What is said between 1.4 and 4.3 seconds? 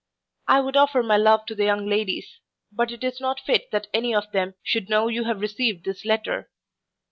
to the young ladies; but it is not fit that any